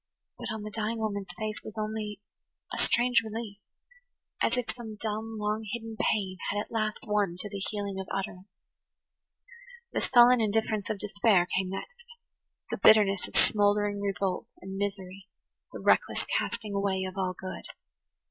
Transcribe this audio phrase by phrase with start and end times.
[0.39, 2.19] But on the dying woman's face was only
[2.73, 3.59] a strange relief,
[4.41, 8.07] as if some dumb, long hidden pain had at last won to the healing of
[8.09, 8.47] utterance.
[9.91, 12.17] The sullen indifference of despair came next,
[12.71, 15.27] the bitterness of smouldering revolt and misery,
[15.71, 17.65] the reckless casting away of all good.